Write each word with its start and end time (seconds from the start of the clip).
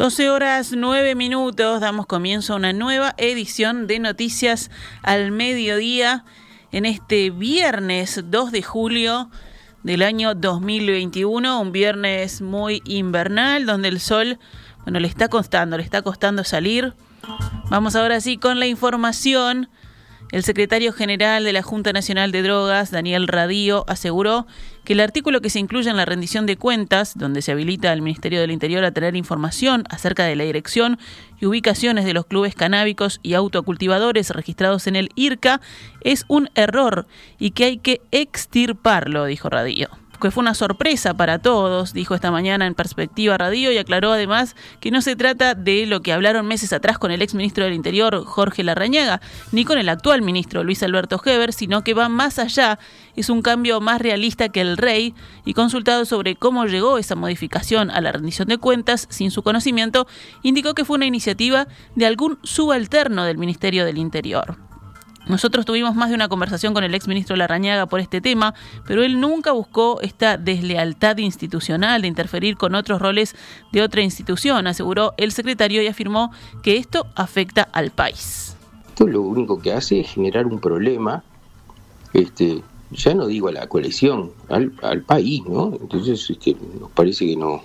12 0.00 0.30
horas 0.30 0.72
9 0.74 1.14
minutos, 1.14 1.80
damos 1.82 2.06
comienzo 2.06 2.54
a 2.54 2.56
una 2.56 2.72
nueva 2.72 3.14
edición 3.18 3.86
de 3.86 3.98
Noticias 3.98 4.70
al 5.02 5.30
Mediodía 5.30 6.24
en 6.72 6.86
este 6.86 7.28
viernes 7.28 8.24
2 8.24 8.50
de 8.50 8.62
julio 8.62 9.30
del 9.82 10.00
año 10.00 10.34
2021, 10.34 11.60
un 11.60 11.72
viernes 11.72 12.40
muy 12.40 12.80
invernal 12.86 13.66
donde 13.66 13.88
el 13.88 14.00
sol, 14.00 14.38
bueno, 14.84 15.00
le 15.00 15.06
está 15.06 15.28
costando, 15.28 15.76
le 15.76 15.82
está 15.82 16.00
costando 16.00 16.44
salir. 16.44 16.94
Vamos 17.68 17.94
ahora 17.94 18.22
sí 18.22 18.38
con 18.38 18.58
la 18.58 18.66
información. 18.66 19.68
El 20.32 20.44
secretario 20.44 20.92
general 20.92 21.42
de 21.42 21.52
la 21.52 21.62
Junta 21.62 21.92
Nacional 21.92 22.30
de 22.30 22.42
Drogas, 22.42 22.92
Daniel 22.92 23.26
Radío, 23.26 23.84
aseguró 23.88 24.46
que 24.84 24.92
el 24.92 25.00
artículo 25.00 25.40
que 25.40 25.50
se 25.50 25.58
incluye 25.58 25.90
en 25.90 25.96
la 25.96 26.04
rendición 26.04 26.46
de 26.46 26.56
cuentas, 26.56 27.18
donde 27.18 27.42
se 27.42 27.50
habilita 27.50 27.90
al 27.90 28.00
Ministerio 28.00 28.40
del 28.40 28.52
Interior 28.52 28.84
a 28.84 28.92
tener 28.92 29.16
información 29.16 29.84
acerca 29.90 30.24
de 30.24 30.36
la 30.36 30.44
dirección 30.44 31.00
y 31.40 31.46
ubicaciones 31.46 32.04
de 32.04 32.14
los 32.14 32.26
clubes 32.26 32.54
canábicos 32.54 33.18
y 33.24 33.34
autocultivadores 33.34 34.30
registrados 34.30 34.86
en 34.86 34.94
el 34.94 35.08
IRCA, 35.16 35.60
es 36.02 36.24
un 36.28 36.48
error 36.54 37.08
y 37.40 37.50
que 37.50 37.64
hay 37.64 37.78
que 37.78 38.00
extirparlo, 38.12 39.24
dijo 39.24 39.48
Radío 39.48 39.88
que 40.20 40.30
fue 40.30 40.42
una 40.42 40.54
sorpresa 40.54 41.14
para 41.14 41.38
todos, 41.38 41.92
dijo 41.92 42.14
esta 42.14 42.30
mañana 42.30 42.66
en 42.66 42.74
Perspectiva 42.74 43.36
Radio 43.38 43.72
y 43.72 43.78
aclaró 43.78 44.12
además 44.12 44.54
que 44.78 44.90
no 44.90 45.00
se 45.00 45.16
trata 45.16 45.54
de 45.54 45.86
lo 45.86 46.02
que 46.02 46.12
hablaron 46.12 46.46
meses 46.46 46.72
atrás 46.72 46.98
con 46.98 47.10
el 47.10 47.22
ex 47.22 47.34
ministro 47.34 47.64
del 47.64 47.74
Interior, 47.74 48.24
Jorge 48.24 48.62
Larrañaga, 48.62 49.20
ni 49.50 49.64
con 49.64 49.78
el 49.78 49.88
actual 49.88 50.22
ministro, 50.22 50.62
Luis 50.62 50.82
Alberto 50.82 51.20
Heber, 51.24 51.52
sino 51.52 51.82
que 51.82 51.94
va 51.94 52.08
más 52.08 52.38
allá, 52.38 52.78
es 53.16 53.30
un 53.30 53.42
cambio 53.42 53.80
más 53.80 54.00
realista 54.00 54.50
que 54.50 54.60
el 54.60 54.76
rey 54.76 55.14
y 55.44 55.54
consultado 55.54 56.04
sobre 56.04 56.36
cómo 56.36 56.66
llegó 56.66 56.98
esa 56.98 57.16
modificación 57.16 57.90
a 57.90 58.00
la 58.00 58.12
rendición 58.12 58.48
de 58.48 58.58
cuentas 58.58 59.06
sin 59.10 59.30
su 59.30 59.42
conocimiento, 59.42 60.06
indicó 60.42 60.74
que 60.74 60.84
fue 60.84 60.96
una 60.96 61.06
iniciativa 61.06 61.66
de 61.96 62.06
algún 62.06 62.38
subalterno 62.42 63.24
del 63.24 63.38
Ministerio 63.38 63.84
del 63.84 63.98
Interior. 63.98 64.69
Nosotros 65.26 65.66
tuvimos 65.66 65.94
más 65.94 66.08
de 66.08 66.14
una 66.14 66.28
conversación 66.28 66.74
con 66.74 66.82
el 66.82 66.94
exministro 66.94 67.36
Larrañaga 67.36 67.86
por 67.86 68.00
este 68.00 68.20
tema, 68.20 68.54
pero 68.86 69.02
él 69.02 69.20
nunca 69.20 69.52
buscó 69.52 70.00
esta 70.00 70.36
deslealtad 70.36 71.18
institucional 71.18 72.02
de 72.02 72.08
interferir 72.08 72.56
con 72.56 72.74
otros 72.74 73.00
roles 73.00 73.36
de 73.70 73.82
otra 73.82 74.02
institución, 74.02 74.66
aseguró 74.66 75.12
el 75.18 75.32
secretario 75.32 75.82
y 75.82 75.86
afirmó 75.86 76.32
que 76.62 76.78
esto 76.78 77.06
afecta 77.14 77.62
al 77.62 77.90
país. 77.90 78.56
Esto 78.88 79.06
lo 79.06 79.22
único 79.22 79.60
que 79.60 79.72
hace 79.72 80.00
es 80.00 80.10
generar 80.10 80.46
un 80.46 80.58
problema, 80.58 81.22
este, 82.12 82.62
ya 82.90 83.14
no 83.14 83.26
digo 83.26 83.48
a 83.48 83.52
la 83.52 83.68
coalición, 83.68 84.32
al, 84.48 85.02
país, 85.02 85.42
¿no? 85.46 85.76
Entonces 85.80 86.28
este, 86.28 86.56
nos 86.80 86.90
parece 86.90 87.26
que 87.26 87.36
no, 87.36 87.62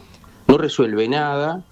no 0.47 0.57
resuelve 0.57 1.07
nada, 1.07 1.63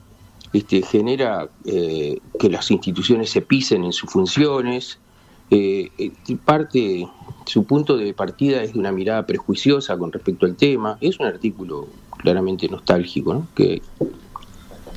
este, 0.54 0.82
genera 0.82 1.50
eh, 1.66 2.20
que 2.40 2.50
las 2.50 2.72
instituciones 2.72 3.30
se 3.30 3.42
pisen 3.42 3.84
en 3.84 3.94
sus 3.94 4.10
funciones, 4.10 5.00
eh, 5.50 5.90
eh, 5.98 6.12
parte, 6.44 7.08
su 7.46 7.66
punto 7.66 7.98
de 7.98 8.14
partida 8.14 8.64
es 8.64 8.74
de 8.74 8.80
una 8.80 8.92
mirada 8.92 9.26
prejuiciosa 9.26 9.98
con 9.98 10.12
respecto 10.12 10.46
al 10.46 10.56
tema. 10.56 10.98
Es 11.02 11.20
un 11.20 11.26
artículo 11.26 11.88
claramente 12.18 12.68
nostálgico 12.68 13.46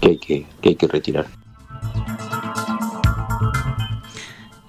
hay 0.03 0.19
que, 0.19 0.47
que 0.61 0.69
hay 0.69 0.77
que 0.77 0.86
retirar. 0.86 1.27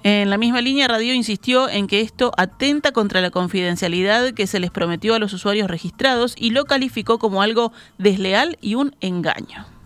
En 0.03 0.29
la 0.29 0.37
misma 0.37 0.61
línea, 0.61 0.87
Radio 0.87 1.13
insistió 1.13 1.67
en 1.67 1.85
que 1.85 1.99
esto 1.99 2.31
atenta 2.37 2.93
contra 2.93 3.19
la 3.19 3.29
confidencialidad 3.29 4.33
que 4.33 4.47
se 4.47 4.61
les 4.61 4.71
prometió 4.71 5.15
a 5.15 5.19
los 5.19 5.33
usuarios 5.33 5.69
registrados 5.69 6.33
y 6.37 6.51
lo 6.51 6.63
calificó 6.63 7.19
como 7.19 7.41
algo 7.41 7.73
desleal 7.97 8.57
y 8.61 8.75
un 8.75 8.95
engaño. 9.01 9.76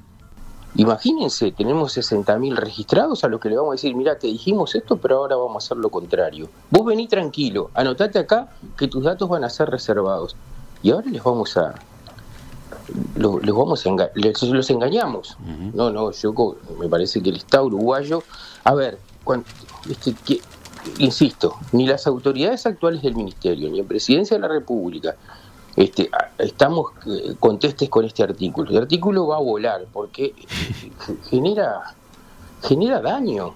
Imagínense, 0.75 1.51
tenemos 1.51 1.97
60.000 1.97 2.55
registrados 2.55 3.23
a 3.23 3.27
los 3.27 3.41
que 3.41 3.49
le 3.49 3.57
vamos 3.57 3.71
a 3.71 3.73
decir, 3.73 3.93
mira, 3.95 4.17
te 4.17 4.27
dijimos 4.27 4.73
esto, 4.73 4.97
pero 4.97 5.17
ahora 5.17 5.35
vamos 5.35 5.63
a 5.63 5.65
hacer 5.65 5.77
lo 5.77 5.89
contrario. 5.89 6.49
Vos 6.69 6.85
vení 6.85 7.07
tranquilo, 7.07 7.71
anotate 7.73 8.19
acá 8.19 8.49
que 8.77 8.87
tus 8.87 9.03
datos 9.03 9.27
van 9.27 9.43
a 9.43 9.49
ser 9.49 9.69
reservados. 9.69 10.35
Y 10.81 10.91
ahora 10.91 11.07
les 11.09 11.23
vamos 11.23 11.57
a... 11.57 11.75
Los, 13.15 13.41
vamos 13.41 13.85
a 13.85 13.89
los 14.53 14.69
engañamos. 14.69 15.37
No, 15.73 15.91
no, 15.91 16.11
yo 16.11 16.33
me 16.79 16.87
parece 16.87 17.21
que 17.21 17.29
el 17.29 17.35
Estado 17.37 17.65
uruguayo... 17.65 18.23
A 18.63 18.73
ver, 18.73 18.97
este, 19.89 20.41
insisto, 20.99 21.55
ni 21.73 21.85
las 21.85 22.07
autoridades 22.07 22.65
actuales 22.65 23.01
del 23.01 23.15
Ministerio, 23.15 23.69
ni 23.69 23.81
la 23.81 23.87
Presidencia 23.87 24.37
de 24.37 24.41
la 24.41 24.47
República, 24.47 25.15
este, 25.75 26.09
estamos 26.37 26.91
eh, 27.05 27.35
contestes 27.39 27.89
con 27.89 28.05
este 28.05 28.23
artículo. 28.23 28.69
El 28.71 28.77
artículo 28.77 29.27
va 29.27 29.37
a 29.37 29.41
volar 29.41 29.85
porque 29.91 30.33
genera, 31.29 31.95
genera 32.61 33.01
daño. 33.01 33.53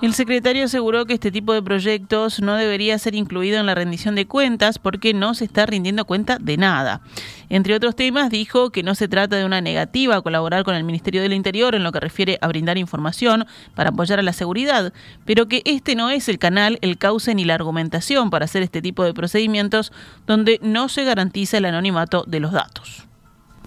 El 0.00 0.14
secretario 0.14 0.64
aseguró 0.64 1.06
que 1.06 1.14
este 1.14 1.32
tipo 1.32 1.52
de 1.52 1.60
proyectos 1.60 2.40
no 2.40 2.54
debería 2.54 2.96
ser 2.98 3.16
incluido 3.16 3.58
en 3.58 3.66
la 3.66 3.74
rendición 3.74 4.14
de 4.14 4.28
cuentas 4.28 4.78
porque 4.78 5.12
no 5.12 5.34
se 5.34 5.44
está 5.44 5.66
rindiendo 5.66 6.04
cuenta 6.04 6.38
de 6.38 6.56
nada. 6.56 7.00
Entre 7.48 7.74
otros 7.74 7.96
temas, 7.96 8.30
dijo 8.30 8.70
que 8.70 8.84
no 8.84 8.94
se 8.94 9.08
trata 9.08 9.34
de 9.34 9.44
una 9.44 9.60
negativa 9.60 10.14
a 10.14 10.22
colaborar 10.22 10.62
con 10.62 10.76
el 10.76 10.84
Ministerio 10.84 11.20
del 11.20 11.32
Interior 11.32 11.74
en 11.74 11.82
lo 11.82 11.90
que 11.90 11.98
refiere 11.98 12.38
a 12.40 12.46
brindar 12.46 12.78
información 12.78 13.44
para 13.74 13.90
apoyar 13.90 14.20
a 14.20 14.22
la 14.22 14.32
seguridad, 14.32 14.92
pero 15.24 15.48
que 15.48 15.62
este 15.64 15.96
no 15.96 16.10
es 16.10 16.28
el 16.28 16.38
canal, 16.38 16.78
el 16.80 16.96
cauce 16.96 17.34
ni 17.34 17.44
la 17.44 17.54
argumentación 17.54 18.30
para 18.30 18.44
hacer 18.44 18.62
este 18.62 18.80
tipo 18.80 19.02
de 19.02 19.14
procedimientos 19.14 19.92
donde 20.28 20.60
no 20.62 20.88
se 20.88 21.02
garantiza 21.02 21.58
el 21.58 21.64
anonimato 21.64 22.22
de 22.24 22.38
los 22.38 22.52
datos. 22.52 23.08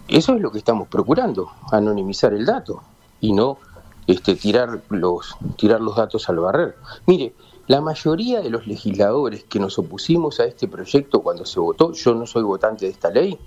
Eso 0.07 0.35
es 0.35 0.41
lo 0.41 0.49
que 0.49 0.59
estamos 0.59 0.87
procurando, 0.87 1.51
anonimizar 1.73 2.31
el 2.31 2.45
dato 2.45 2.83
y 3.19 3.33
no 3.33 3.57
este, 4.07 4.35
tirar, 4.35 4.81
los, 4.89 5.35
tirar 5.57 5.81
los 5.81 5.95
datos 5.95 6.29
al 6.29 6.39
barrer. 6.39 6.75
Mire, 7.05 7.33
la 7.67 7.81
mayoría 7.81 8.41
de 8.41 8.49
los 8.49 8.67
legisladores 8.67 9.43
que 9.43 9.59
nos 9.59 9.77
opusimos 9.79 10.39
a 10.39 10.45
este 10.45 10.67
proyecto 10.67 11.21
cuando 11.21 11.45
se 11.45 11.59
votó, 11.59 11.93
yo 11.93 12.13
no 12.13 12.25
soy 12.25 12.43
votante 12.43 12.85
de 12.85 12.91
esta 12.91 13.09
ley, 13.09 13.37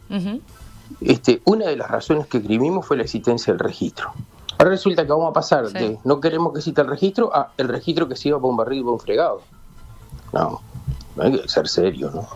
este, 1.00 1.42
una 1.44 1.66
de 1.66 1.76
las 1.76 1.90
razones 1.90 2.26
que 2.26 2.38
escribimos 2.38 2.86
fue 2.86 2.96
la 2.96 3.02
existencia 3.02 3.52
del 3.52 3.60
registro. 3.60 4.12
Ahora 4.58 4.70
resulta 4.70 5.04
que 5.04 5.10
vamos 5.10 5.30
a 5.30 5.32
pasar 5.32 5.68
de 5.70 5.98
no 6.04 6.20
queremos 6.20 6.52
que 6.52 6.60
exista 6.60 6.82
el 6.82 6.88
registro 6.88 7.34
a 7.34 7.52
el 7.56 7.68
registro 7.68 8.08
que 8.08 8.14
se 8.14 8.28
iba 8.28 8.38
para 8.38 8.50
un 8.50 8.56
barril 8.56 8.80
y 8.80 8.82
un 8.82 9.00
fregado. 9.00 9.42
No, 10.32 10.60
no 11.16 11.22
hay 11.22 11.32
que 11.40 11.48
ser 11.48 11.68
serio, 11.68 12.10
¿no? 12.14 12.28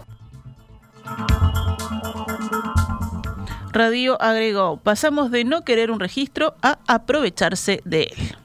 Radio 3.72 4.20
agregó, 4.20 4.78
pasamos 4.78 5.30
de 5.30 5.44
no 5.44 5.62
querer 5.62 5.90
un 5.90 6.00
registro 6.00 6.54
a 6.62 6.78
aprovecharse 6.86 7.80
de 7.84 8.04
él. 8.04 8.36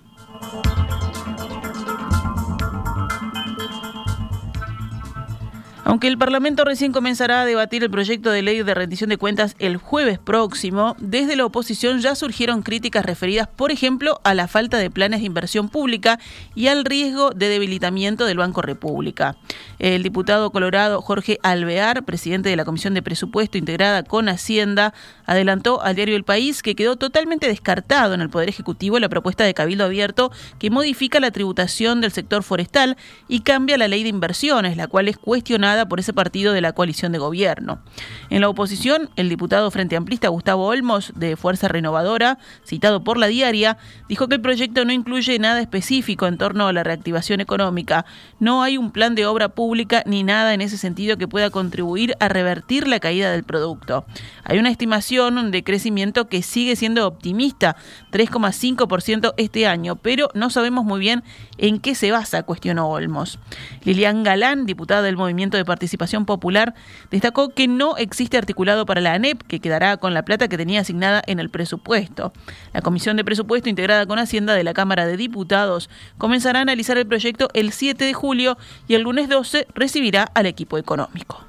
Aunque 5.85 6.07
el 6.07 6.17
Parlamento 6.17 6.63
recién 6.63 6.93
comenzará 6.93 7.41
a 7.41 7.45
debatir 7.45 7.83
el 7.83 7.91
proyecto 7.91 8.31
de 8.31 8.41
ley 8.41 8.63
de 8.63 8.73
rendición 8.73 9.09
de 9.09 9.17
cuentas 9.17 9.53
el 9.59 9.75
jueves 9.75 10.17
próximo, 10.17 10.95
desde 10.97 11.35
la 11.35 11.45
oposición 11.45 11.99
ya 11.99 12.15
surgieron 12.15 12.61
críticas 12.61 13.05
referidas, 13.05 13.49
por 13.49 13.69
ejemplo, 13.69 14.21
a 14.23 14.33
la 14.33 14.47
falta 14.47 14.77
de 14.77 14.89
planes 14.89 15.19
de 15.19 15.25
inversión 15.25 15.67
pública 15.67 16.19
y 16.55 16.67
al 16.67 16.85
riesgo 16.85 17.31
de 17.31 17.49
debilitamiento 17.49 18.25
del 18.25 18.37
Banco 18.37 18.61
República. 18.61 19.35
El 19.77 20.03
diputado 20.03 20.51
colorado 20.51 21.01
Jorge 21.01 21.37
Alvear, 21.43 22.05
presidente 22.05 22.47
de 22.47 22.55
la 22.55 22.63
Comisión 22.63 22.93
de 22.93 23.01
Presupuesto 23.01 23.57
integrada 23.57 24.03
con 24.03 24.29
Hacienda, 24.29 24.93
adelantó 25.25 25.81
al 25.81 25.95
diario 25.95 26.15
El 26.15 26.23
País 26.23 26.63
que 26.63 26.75
quedó 26.75 26.95
totalmente 26.95 27.47
descartado 27.47 28.13
en 28.13 28.21
el 28.21 28.29
Poder 28.29 28.47
Ejecutivo 28.47 28.99
la 28.99 29.09
propuesta 29.09 29.43
de 29.43 29.53
Cabildo 29.53 29.83
Abierto 29.83 30.31
que 30.59 30.69
modifica 30.69 31.19
la 31.19 31.31
tributación 31.31 31.99
del 31.99 32.11
sector 32.11 32.41
forestal 32.43 32.95
y 33.27 33.41
cambia 33.41 33.77
la 33.77 33.89
ley 33.89 34.03
de 34.03 34.09
inversiones, 34.09 34.77
la 34.77 34.87
cual 34.87 35.09
es 35.09 35.17
cuestionada 35.17 35.72
por 35.87 35.99
ese 35.99 36.13
partido 36.13 36.53
de 36.53 36.61
la 36.61 36.73
coalición 36.73 37.11
de 37.11 37.17
gobierno. 37.17 37.81
En 38.29 38.41
la 38.41 38.49
oposición, 38.49 39.09
el 39.15 39.29
diputado 39.29 39.69
Frente 39.71 39.95
Amplista 39.95 40.29
Gustavo 40.29 40.67
Olmos, 40.67 41.11
de 41.15 41.35
Fuerza 41.35 41.67
Renovadora, 41.67 42.37
citado 42.65 43.03
por 43.03 43.17
la 43.17 43.27
diaria, 43.27 43.77
dijo 44.07 44.27
que 44.27 44.35
el 44.35 44.41
proyecto 44.41 44.85
no 44.85 44.93
incluye 44.93 45.37
nada 45.39 45.61
específico 45.61 46.27
en 46.27 46.37
torno 46.37 46.67
a 46.67 46.73
la 46.73 46.83
reactivación 46.83 47.41
económica. 47.41 48.05
No 48.39 48.63
hay 48.63 48.77
un 48.77 48.91
plan 48.91 49.15
de 49.15 49.25
obra 49.25 49.49
pública 49.49 50.03
ni 50.05 50.23
nada 50.23 50.53
en 50.53 50.61
ese 50.61 50.77
sentido 50.77 51.17
que 51.17 51.27
pueda 51.27 51.49
contribuir 51.49 52.15
a 52.19 52.27
revertir 52.27 52.87
la 52.87 52.99
caída 52.99 53.31
del 53.31 53.43
producto. 53.43 54.05
Hay 54.43 54.59
una 54.59 54.69
estimación 54.69 55.51
de 55.51 55.63
crecimiento 55.63 56.27
que 56.27 56.41
sigue 56.41 56.75
siendo 56.75 57.07
optimista, 57.07 57.75
3,5% 58.11 59.33
este 59.37 59.67
año, 59.67 59.95
pero 59.95 60.29
no 60.33 60.49
sabemos 60.49 60.85
muy 60.85 60.99
bien 60.99 61.23
en 61.57 61.79
qué 61.79 61.95
se 61.95 62.11
basa, 62.11 62.43
cuestionó 62.43 62.89
Olmos. 62.89 63.39
Lilian 63.83 64.23
Galán, 64.23 64.65
diputada 64.65 65.01
del 65.01 65.17
Movimiento 65.17 65.57
de 65.57 65.62
Participación 65.65 66.25
Popular, 66.25 66.73
destacó 67.11 67.49
que 67.49 67.67
no 67.67 67.97
existe 67.97 68.37
articulado 68.37 68.85
para 68.85 69.01
la 69.01 69.13
ANEP, 69.13 69.41
que 69.43 69.59
quedará 69.59 69.97
con 69.97 70.13
la 70.13 70.25
plata 70.25 70.47
que 70.47 70.57
tenía 70.57 70.81
asignada 70.81 71.21
en 71.27 71.39
el 71.39 71.49
presupuesto. 71.49 72.33
La 72.73 72.81
Comisión 72.81 73.17
de 73.17 73.23
Presupuesto 73.23 73.69
integrada 73.69 74.05
con 74.05 74.19
Hacienda 74.19 74.53
de 74.53 74.63
la 74.63 74.73
Cámara 74.73 75.05
de 75.05 75.17
Diputados 75.17 75.89
comenzará 76.17 76.59
a 76.59 76.61
analizar 76.63 76.97
el 76.97 77.07
proyecto 77.07 77.49
el 77.53 77.71
7 77.71 78.03
de 78.03 78.13
julio 78.13 78.57
y 78.87 78.95
el 78.95 79.03
lunes 79.03 79.29
12 79.29 79.67
recibirá 79.73 80.23
al 80.33 80.45
equipo 80.45 80.77
económico. 80.77 81.43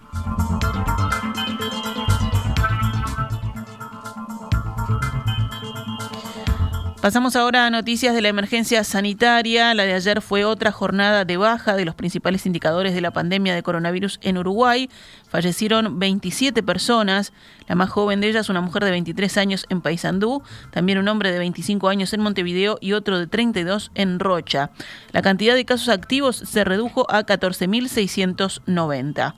Pasamos 7.05 7.37
ahora 7.37 7.67
a 7.67 7.71
noticias 7.71 8.15
de 8.15 8.23
la 8.23 8.29
emergencia 8.29 8.83
sanitaria. 8.83 9.75
La 9.75 9.85
de 9.85 9.93
ayer 9.93 10.23
fue 10.23 10.47
otra 10.47 10.73
jornada 10.73 11.27
de 11.27 11.37
baja 11.37 11.77
de 11.77 11.85
los 11.85 11.95
principales 11.95 12.47
indicadores 12.47 12.95
de 12.95 13.03
la 13.03 13.11
pandemia 13.11 13.55
de 13.55 13.63
coronavirus 13.63 14.19
en 14.23 14.39
Uruguay. 14.39 14.89
Fallecieron 15.29 15.99
27 15.99 16.63
personas. 16.63 17.35
La 17.69 17.75
más 17.75 17.91
joven 17.91 18.23
de 18.23 18.31
ellas, 18.31 18.49
una 18.49 18.63
mujer 18.63 18.87
de 18.87 18.91
23 18.91 19.37
años 19.37 19.67
en 19.69 19.83
Paysandú, 19.83 20.43
también 20.71 20.97
un 20.97 21.07
hombre 21.09 21.31
de 21.31 21.39
25 21.41 21.91
años 21.91 22.15
en 22.15 22.23
Montevideo 22.23 22.79
y 22.81 22.95
otro 22.95 23.19
de 23.19 23.27
32 23.27 23.91
en 23.95 24.19
Rocha. 24.19 24.71
La 25.13 25.21
cantidad 25.21 25.55
de 25.55 25.67
casos 25.67 25.91
activos 25.91 26.37
se 26.37 26.65
redujo 26.65 27.05
a 27.11 27.27
14.690. 27.27 29.35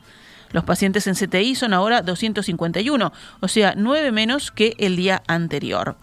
Los 0.52 0.62
pacientes 0.62 1.08
en 1.08 1.14
CTI 1.14 1.56
son 1.56 1.72
ahora 1.72 2.02
251, 2.02 3.12
o 3.40 3.48
sea, 3.48 3.74
9 3.76 4.12
menos 4.12 4.52
que 4.52 4.76
el 4.78 4.94
día 4.94 5.24
anterior. 5.26 5.96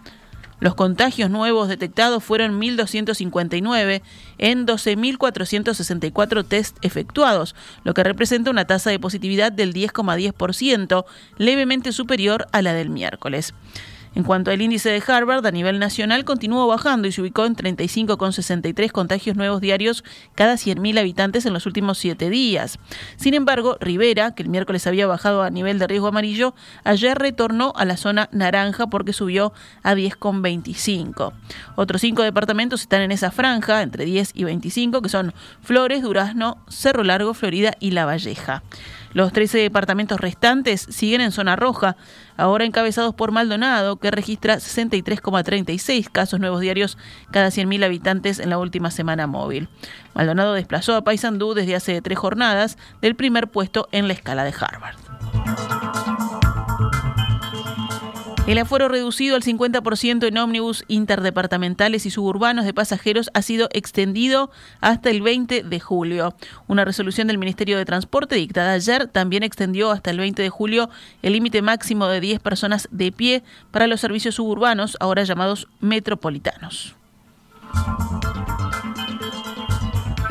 Los 0.64 0.76
contagios 0.76 1.30
nuevos 1.30 1.68
detectados 1.68 2.24
fueron 2.24 2.58
1.259 2.62 4.02
en 4.38 4.66
12.464 4.66 6.48
test 6.48 6.78
efectuados, 6.82 7.54
lo 7.84 7.94
que 7.94 8.02
representa 8.02 8.50
una 8.50 8.64
tasa 8.64 8.90
de 8.90 8.98
positividad 8.98 9.52
del 9.52 9.74
10,10%, 9.74 11.04
levemente 11.38 11.92
superior 11.92 12.48
a 12.54 12.62
la 12.62 12.72
del 12.72 12.90
miércoles. 12.90 13.54
En 14.16 14.24
cuanto 14.24 14.52
al 14.52 14.62
índice 14.62 14.90
de 14.90 15.04
Harvard, 15.06 15.46
a 15.46 15.52
nivel 15.52 15.80
nacional 15.80 16.24
continuó 16.24 16.68
bajando 16.68 17.08
y 17.08 17.12
se 17.12 17.22
ubicó 17.22 17.46
en 17.46 17.56
35,63 17.56 18.92
contagios 18.92 19.36
nuevos 19.36 19.60
diarios 19.60 20.04
cada 20.36 20.54
100.000 20.54 21.00
habitantes 21.00 21.46
en 21.46 21.54
los 21.54 21.66
últimos 21.66 21.98
siete 21.98 22.30
días. 22.30 22.80
Sin 23.16 23.34
embargo, 23.34 23.78
Rivera, 23.80 24.36
que 24.36 24.44
el 24.44 24.50
miércoles 24.50 24.86
había 24.86 25.08
bajado 25.08 25.42
a 25.42 25.50
nivel 25.50 25.80
de 25.80 25.88
riesgo 25.88 26.08
amarillo, 26.08 26.54
ayer 26.84 27.18
retornó 27.18 27.74
a 27.76 27.86
la 27.86 27.98
zona 27.98 28.30
naranja 28.32 28.88
porque 28.88 29.14
subió 29.14 29.52
a 29.82 29.96
10,25. 29.96 31.34
Otros 31.76 32.02
cinco 32.02 32.22
departamentos 32.22 32.82
están 32.82 33.02
en 33.02 33.12
esa 33.12 33.32
franja, 33.32 33.82
entre 33.82 34.06
10 34.06 34.32
y 34.36 34.44
25, 34.44 35.02
que 35.02 35.10
son 35.10 35.34
Flores, 35.62 36.04
Durazno, 36.04 36.58
Cerro 36.70 37.04
Largo, 37.04 37.34
Florida 37.34 37.74
y 37.80 37.92
La 37.92 38.06
Valleja. 38.06 38.64
Los 39.14 39.32
13 39.32 39.60
departamentos 39.60 40.20
restantes 40.20 40.82
siguen 40.82 41.22
en 41.22 41.32
zona 41.32 41.56
roja, 41.56 41.96
ahora 42.36 42.66
encabezados 42.66 43.14
por 43.14 43.32
Maldonado, 43.32 43.98
que 43.98 44.12
registra 44.12 44.56
63,36 44.56 46.10
casos 46.12 46.40
nuevos 46.40 46.62
diarios 46.62 46.98
cada 47.32 47.48
100.000 47.48 47.86
habitantes 47.86 48.40
en 48.40 48.50
la 48.50 48.58
última 48.58 48.92
semana 48.92 49.28
móvil. 49.28 49.70
Maldonado 50.14 50.54
desplazó 50.54 50.96
a 50.96 51.04
Paysandú 51.04 51.54
desde 51.54 51.76
hace 51.76 52.02
tres 52.02 52.18
jornadas 52.18 52.78
del 53.02 53.16
primer 53.16 53.48
puesto 53.50 53.88
en 53.92 54.08
la 54.08 54.14
escala 54.14 54.44
de 54.44 54.54
Harvard. 54.60 56.03
El 58.46 58.58
aforo 58.58 58.90
reducido 58.90 59.38
al 59.38 59.42
50% 59.42 60.28
en 60.28 60.38
ómnibus 60.38 60.84
interdepartamentales 60.90 62.06
y 62.06 62.10
suburbanos 62.10 62.66
de 62.66 62.74
pasajeros 62.74 63.30
ha 63.34 63.42
sido 63.42 63.70
extendido 63.72 64.52
hasta 64.82 65.10
el 65.10 65.22
20 65.22 65.64
de 65.64 65.80
julio. 65.80 66.36
Una 66.68 66.84
resolución 66.84 67.28
del 67.28 67.38
Ministerio 67.38 67.78
de 67.78 67.86
Transporte 67.86 68.36
dictada 68.36 68.74
ayer 68.74 69.08
también 69.08 69.44
extendió 69.44 69.92
hasta 69.92 70.12
el 70.12 70.18
20 70.18 70.42
de 70.42 70.50
julio 70.50 70.90
el 71.22 71.32
límite 71.32 71.62
máximo 71.62 72.08
de 72.08 72.20
10 72.20 72.42
personas 72.42 72.90
de 72.92 73.14
pie 73.14 73.44
para 73.72 73.88
los 73.88 74.02
servicios 74.02 74.36
suburbanos, 74.36 74.98
ahora 75.00 75.24
llamados 75.24 75.70
metropolitanos. 75.80 76.98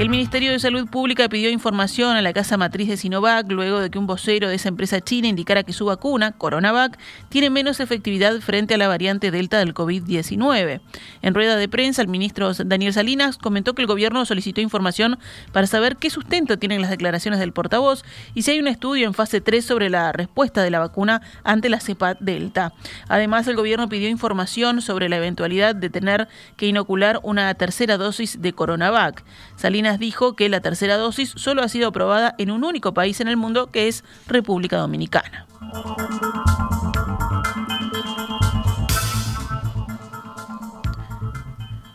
El 0.02 0.08
Ministerio 0.08 0.50
de 0.50 0.58
Salud 0.58 0.88
Pública 0.88 1.28
pidió 1.28 1.48
información 1.48 2.16
a 2.16 2.22
la 2.22 2.32
casa 2.32 2.56
matriz 2.56 2.88
de 2.88 2.96
Sinovac 2.96 3.48
luego 3.48 3.78
de 3.78 3.88
que 3.88 4.00
un 4.00 4.08
vocero 4.08 4.48
de 4.48 4.56
esa 4.56 4.68
empresa 4.68 5.00
china 5.00 5.28
indicara 5.28 5.62
que 5.62 5.72
su 5.72 5.84
vacuna, 5.84 6.32
Coronavac, 6.32 6.98
tiene 7.28 7.50
menos 7.50 7.78
efectividad 7.78 8.40
frente 8.40 8.74
a 8.74 8.78
la 8.78 8.88
variante 8.88 9.30
Delta 9.30 9.60
del 9.60 9.74
COVID-19. 9.74 10.80
En 11.22 11.34
rueda 11.34 11.54
de 11.54 11.68
prensa, 11.68 12.02
el 12.02 12.08
ministro 12.08 12.52
Daniel 12.52 12.92
Salinas 12.92 13.38
comentó 13.38 13.76
que 13.76 13.82
el 13.82 13.86
gobierno 13.86 14.24
solicitó 14.24 14.60
información 14.60 15.20
para 15.52 15.68
saber 15.68 15.96
qué 15.98 16.10
sustento 16.10 16.58
tienen 16.58 16.80
las 16.80 16.90
declaraciones 16.90 17.38
del 17.38 17.52
portavoz 17.52 18.04
y 18.34 18.42
si 18.42 18.50
hay 18.50 18.58
un 18.58 18.66
estudio 18.66 19.06
en 19.06 19.14
fase 19.14 19.40
3 19.40 19.64
sobre 19.64 19.88
la 19.88 20.10
respuesta 20.10 20.64
de 20.64 20.70
la 20.70 20.80
vacuna 20.80 21.22
ante 21.44 21.68
la 21.68 21.78
cepa 21.78 22.14
Delta. 22.18 22.72
Además, 23.06 23.46
el 23.46 23.54
gobierno 23.54 23.88
pidió 23.88 24.08
información 24.08 24.82
sobre 24.82 25.08
la 25.08 25.18
eventualidad 25.18 25.76
de 25.76 25.90
tener 25.90 26.26
que 26.56 26.66
inocular 26.66 27.20
una 27.22 27.54
tercera 27.54 27.98
dosis 27.98 28.42
de 28.42 28.52
Coronavac. 28.52 29.22
Salinas 29.54 29.91
dijo 29.98 30.34
que 30.34 30.48
la 30.48 30.60
tercera 30.60 30.96
dosis 30.96 31.32
solo 31.36 31.62
ha 31.62 31.68
sido 31.68 31.88
aprobada 31.88 32.34
en 32.38 32.50
un 32.50 32.64
único 32.64 32.94
país 32.94 33.20
en 33.20 33.28
el 33.28 33.36
mundo, 33.36 33.70
que 33.70 33.88
es 33.88 34.04
República 34.26 34.78
Dominicana. 34.78 35.46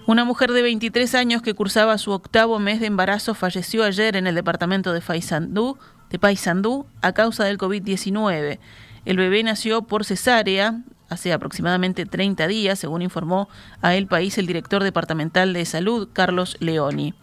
Una 0.08 0.24
mujer 0.24 0.54
de 0.54 0.62
23 0.62 1.16
años 1.16 1.42
que 1.42 1.54
cursaba 1.54 1.98
su 1.98 2.12
octavo 2.12 2.60
mes 2.60 2.80
de 2.80 2.86
embarazo 2.86 3.34
falleció 3.36 3.84
ayer 3.84 4.16
en 4.16 4.26
el 4.26 4.36
departamento 4.36 4.94
de 4.94 5.02
Paysandú, 5.02 5.78
de 6.10 6.86
a 7.02 7.12
causa 7.12 7.44
del 7.44 7.58
COVID-19. 7.58 8.60
El 9.04 9.18
bebé 9.18 9.44
nació 9.44 9.82
por 9.82 10.06
cesárea 10.06 10.82
hace 11.10 11.34
aproximadamente 11.34 12.06
30 12.06 12.48
días, 12.48 12.80
según 12.80 13.02
informó 13.02 13.50
a 13.82 13.96
El 13.96 14.08
País 14.08 14.38
el 14.38 14.48
director 14.48 14.84
departamental 14.84 15.54
de 15.54 15.66
salud, 15.66 16.08
Carlos 16.14 16.56
Leoni. 16.60 17.14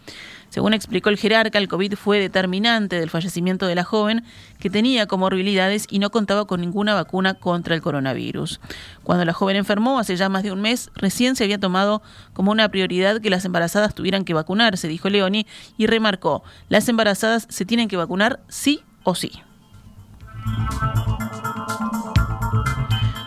Según 0.49 0.73
explicó 0.73 1.09
el 1.09 1.17
jerarca, 1.17 1.57
el 1.57 1.67
COVID 1.67 1.95
fue 1.95 2.19
determinante 2.19 2.99
del 2.99 3.09
fallecimiento 3.09 3.67
de 3.67 3.75
la 3.75 3.83
joven, 3.83 4.23
que 4.59 4.69
tenía 4.69 5.05
comorbilidades 5.05 5.85
y 5.89 5.99
no 5.99 6.09
contaba 6.09 6.45
con 6.45 6.61
ninguna 6.61 6.93
vacuna 6.93 7.33
contra 7.33 7.75
el 7.75 7.81
coronavirus. 7.81 8.59
Cuando 9.03 9.25
la 9.25 9.33
joven 9.33 9.57
enfermó 9.57 9.99
hace 9.99 10.15
ya 10.15 10.29
más 10.29 10.43
de 10.43 10.51
un 10.51 10.61
mes, 10.61 10.91
recién 10.95 11.35
se 11.35 11.43
había 11.43 11.59
tomado 11.59 12.01
como 12.33 12.51
una 12.51 12.69
prioridad 12.69 13.19
que 13.21 13.29
las 13.29 13.45
embarazadas 13.45 13.95
tuvieran 13.95 14.23
que 14.23 14.33
vacunarse, 14.33 14.87
dijo 14.87 15.09
Leoni, 15.09 15.45
y 15.77 15.87
remarcó, 15.87 16.43
las 16.69 16.87
embarazadas 16.87 17.47
se 17.49 17.65
tienen 17.65 17.87
que 17.87 17.97
vacunar 17.97 18.39
sí 18.47 18.81
o 19.03 19.15
sí. 19.15 19.31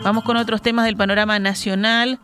Vamos 0.01 0.23
con 0.23 0.37
otros 0.37 0.61
temas 0.61 0.85
del 0.85 0.95
panorama 0.95 1.39
nacional. 1.39 2.19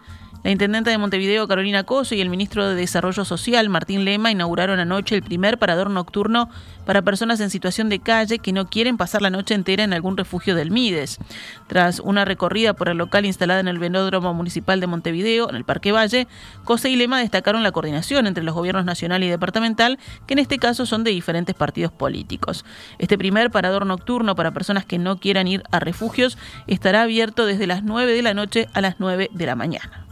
La 0.45 0.51
intendenta 0.51 0.91
de 0.91 0.99
Montevideo, 0.99 1.47
Carolina 1.47 1.85
Coso, 1.85 2.13
y 2.13 2.21
el 2.21 2.29
ministro 2.29 2.69
de 2.69 2.75
Desarrollo 2.75 3.25
Social, 3.25 3.67
Martín 3.67 4.05
Lema, 4.05 4.29
inauguraron 4.29 4.79
anoche 4.79 5.15
el 5.15 5.23
primer 5.23 5.57
parador 5.57 5.89
nocturno 5.89 6.51
para 6.85 7.01
personas 7.01 7.39
en 7.39 7.49
situación 7.49 7.89
de 7.89 7.97
calle 7.97 8.37
que 8.37 8.53
no 8.53 8.67
quieren 8.67 8.95
pasar 8.95 9.23
la 9.23 9.31
noche 9.31 9.55
entera 9.55 9.83
en 9.83 9.91
algún 9.91 10.17
refugio 10.17 10.53
del 10.53 10.69
Mides. 10.69 11.17
Tras 11.65 11.99
una 11.99 12.25
recorrida 12.25 12.73
por 12.75 12.89
el 12.89 12.97
local 12.99 13.25
instalada 13.25 13.59
en 13.59 13.67
el 13.67 13.79
Venódromo 13.79 14.35
Municipal 14.35 14.79
de 14.79 14.85
Montevideo, 14.85 15.49
en 15.49 15.55
el 15.55 15.63
Parque 15.63 15.91
Valle, 15.91 16.27
Cose 16.63 16.91
y 16.91 16.95
Lema 16.95 17.21
destacaron 17.21 17.63
la 17.63 17.71
coordinación 17.71 18.27
entre 18.27 18.43
los 18.43 18.53
gobiernos 18.53 18.85
nacional 18.85 19.23
y 19.23 19.27
departamental, 19.27 19.97
que 20.27 20.35
en 20.35 20.39
este 20.39 20.59
caso 20.59 20.85
son 20.85 21.03
de 21.03 21.09
diferentes 21.09 21.55
partidos 21.55 21.91
políticos. 21.91 22.65
Este 22.99 23.17
primer 23.17 23.49
parador 23.49 23.87
nocturno 23.87 24.35
para 24.35 24.53
personas 24.53 24.85
que 24.85 24.99
no 24.99 25.17
quieran 25.17 25.47
ir 25.47 25.63
a 25.71 25.79
refugios 25.79 26.37
estará 26.67 27.01
abierto 27.01 27.47
desde 27.47 27.65
las 27.65 27.81
9 27.81 28.13
de 28.13 28.21
la 28.21 28.35
noche 28.35 28.69
a 28.73 28.81
las 28.81 28.99
9 28.99 29.31
de 29.33 29.45
la 29.47 29.55
mañana. 29.55 30.04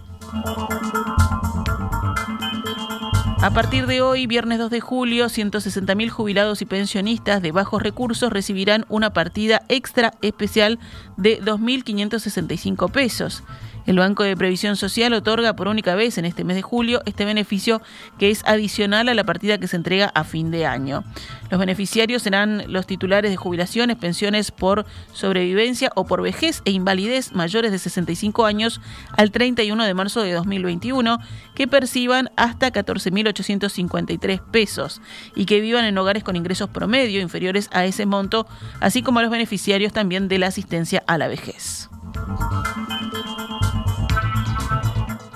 A 3.44 3.52
partir 3.52 3.88
de 3.88 4.02
hoy, 4.02 4.26
viernes 4.26 4.58
2 4.58 4.72
de 4.72 4.80
julio, 4.80 5.26
160.000 5.26 6.10
jubilados 6.10 6.62
y 6.62 6.66
pensionistas 6.66 7.42
de 7.42 7.52
bajos 7.52 7.84
recursos 7.84 8.32
recibirán 8.32 8.86
una 8.88 9.12
partida 9.12 9.64
extra 9.68 10.14
especial 10.22 10.80
de 11.18 11.42
2.565 11.42 12.90
pesos. 12.90 13.44
El 13.86 13.98
Banco 13.98 14.24
de 14.24 14.38
Previsión 14.38 14.76
Social 14.78 15.12
otorga 15.14 15.56
por 15.56 15.68
única 15.68 15.94
vez 15.96 16.18
en 16.18 16.26
este 16.26 16.44
mes 16.44 16.56
de 16.56 16.62
julio 16.62 17.02
este 17.06 17.26
beneficio 17.26 17.82
que 18.18 18.30
es 18.30 18.44
adicional 18.46 19.10
a 19.10 19.14
la 19.14 19.26
partida 19.26 19.58
que 19.58 19.68
se 19.68 19.76
entrega 19.76 20.12
a 20.16 20.24
fin 20.24 20.52
de 20.52 20.66
año. 20.66 21.04
Los 21.50 21.60
beneficiarios 21.60 22.24
serán 22.24 22.64
los 22.72 22.88
titulares 22.88 23.30
de 23.30 23.38
jubilaciones, 23.38 23.98
pensiones 23.98 24.52
por 24.52 24.86
sobrevivencia 25.12 25.92
o 25.96 26.06
por 26.06 26.22
vejez 26.22 26.62
e 26.66 26.72
invalidez 26.72 27.34
mayores 27.34 27.72
de 27.72 27.80
65 27.80 28.46
años 28.46 28.80
al 29.18 29.32
31 29.32 29.84
de 29.84 29.94
marzo 29.94 30.22
de 30.22 30.32
2021 30.32 31.20
que 31.54 31.68
perciban 31.68 32.32
hasta 32.38 32.72
14.853 32.72 34.42
pesos 34.50 35.02
y 35.36 35.46
que 35.46 35.60
vivan 35.60 35.86
en 35.86 35.98
hogares 35.98 36.24
con 36.24 36.36
ingresos 36.36 36.70
promedio 36.70 37.22
inferiores 37.22 37.70
a 37.74 37.86
ese 37.86 38.06
monto, 38.06 38.48
así 38.80 39.04
como 39.04 39.22
los 39.22 39.30
beneficiarios 39.30 39.94
también 39.94 40.28
de 40.28 40.40
la 40.40 40.48
asistencia 40.48 41.04
a 41.06 41.18
la 41.18 41.28
vejez. 41.28 41.90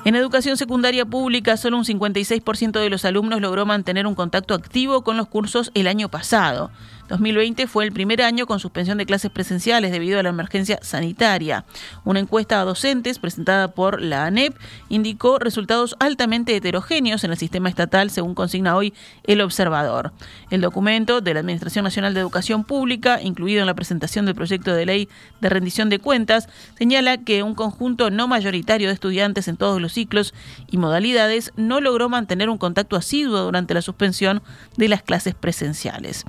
En 0.08 0.16
educación 0.16 0.56
secundaria 0.56 1.04
pública, 1.04 1.58
solo 1.58 1.76
un 1.76 1.84
56% 1.84 2.80
de 2.80 2.90
los 2.90 3.04
alumnos 3.04 3.42
logró 3.42 3.66
mantener 3.66 4.08
un 4.08 4.16
contacto 4.16 4.54
activo 4.54 5.04
con 5.04 5.18
los 5.18 5.28
cursos 5.28 5.70
el 5.74 5.86
año 5.86 6.08
pasado. 6.08 6.72
2020 7.08 7.68
fue 7.68 7.86
el 7.86 7.92
primer 7.92 8.22
año 8.22 8.46
con 8.46 8.60
suspensión 8.60 8.98
de 8.98 9.06
clases 9.06 9.32
presenciales 9.32 9.92
debido 9.92 10.20
a 10.20 10.24
la 10.24 10.30
emergencia 10.30 10.80
sanitaria. 10.82 11.66
Una 12.04 12.20
encuesta 12.20 12.60
a 12.60 12.66
docentes 12.66 13.20
presentada 13.20 13.70
por 13.70 14.02
la 14.02 14.26
ANEP 14.26 14.56
indicó 14.90 15.40
resultados 15.40 15.96
altamente 16.00 16.56
heterogéneos 16.56 17.24
en 17.24 17.32
el 17.32 17.38
sistema 17.38 17.70
estatal, 17.70 18.10
según 18.10 18.36
consigna 18.36 18.76
hoy 18.76 18.94
el 19.24 19.42
observador. 19.42 20.12
El 20.50 20.62
documento 20.62 21.22
de 21.22 21.34
la 21.34 21.40
Administración 21.40 21.84
Nacional 21.84 22.14
de 22.14 22.20
Educación 22.20 22.64
Pública, 22.64 23.22
incluido 23.22 23.62
en 23.62 23.68
la 23.68 23.74
presentación 23.74 24.26
del 24.26 24.36
proyecto 24.36 24.74
de 24.74 24.86
ley 24.86 25.10
de 25.40 25.50
rendición 25.50 25.90
de 25.90 26.00
cuentas, 26.00 26.50
señala 26.78 27.18
que 27.18 27.44
un 27.44 27.56
conjunto 27.56 28.10
no 28.10 28.28
mayoritario 28.28 28.88
de 28.88 28.94
estudiantes 28.94 29.48
en 29.48 29.58
todos 29.58 29.82
los 29.82 29.94
ciclos 29.94 30.34
y 30.70 30.78
modalidades 30.78 31.54
no 31.56 31.80
logró 31.82 32.10
mantener 32.10 32.50
un 32.50 32.58
contacto 32.58 32.96
asiduo 32.96 33.42
durante 33.42 33.74
la 33.74 33.82
suspensión 33.82 34.42
de 34.76 34.88
las 34.88 35.04
clases 35.04 35.36
presenciales. 35.36 36.26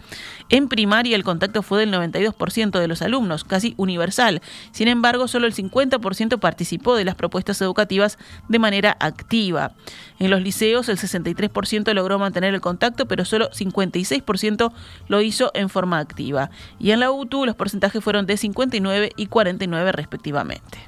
En 0.49 0.68
primaria 0.69 1.17
el 1.17 1.25
contacto 1.25 1.63
fue 1.63 1.81
del 1.81 1.93
92% 1.93 2.79
de 2.79 2.89
los 2.89 3.03
alumnos, 3.03 3.45
casi 3.45 3.75
universal. 3.77 4.43
Sin 4.71 4.89
embargo, 4.89 5.29
solo 5.29 5.47
el 5.47 5.55
50% 5.55 6.39
participó 6.39 6.97
de 6.97 7.05
las 7.05 7.15
propuestas 7.15 7.61
educativas 7.61 8.19
de 8.49 8.59
manera 8.59 8.97
activa. 9.01 9.73
En 10.19 10.31
los 10.31 10.43
liceos, 10.43 10.89
el 10.89 10.99
63% 10.99 11.93
logró 11.95 12.19
mantener 12.19 12.55
el 12.55 12.61
contacto, 12.61 13.07
pero 13.07 13.25
solo 13.25 13.51
56% 13.51 14.73
lo 15.09 15.23
hizo 15.23 15.51
en 15.55 15.69
forma 15.69 15.99
activa. 15.99 16.51
Y 16.79 16.91
en 16.91 17.01
la 17.01 17.11
UTU 17.11 17.47
los 17.47 17.55
porcentajes 17.55 18.03
fueron 18.03 18.27
de 18.27 18.37
59 18.37 19.13
y 19.17 19.27
49 19.27 19.93
respectivamente. 19.93 20.79